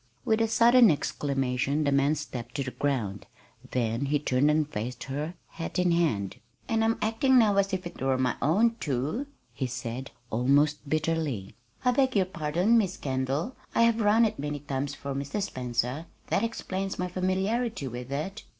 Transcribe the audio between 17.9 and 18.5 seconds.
it."